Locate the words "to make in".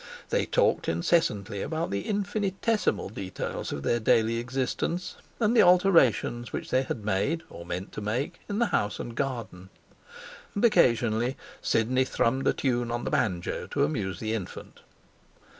7.91-8.57